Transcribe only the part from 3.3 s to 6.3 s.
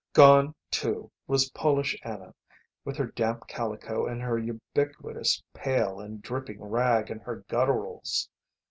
calico and her ubiquitous pail and